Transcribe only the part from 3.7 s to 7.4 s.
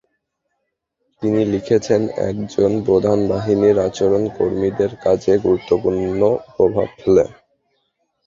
আচরণ কর্মীদের কাজে গুরুত্বপূর্ণ প্রভাব ফেলে।